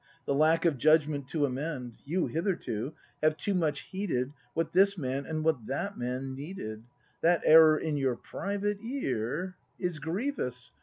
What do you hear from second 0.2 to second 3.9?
The lack of judgment to amend. You hitherto have too much